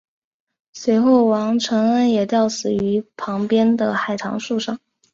[0.73, 4.79] 随后王承恩也吊死于旁边的海棠树上。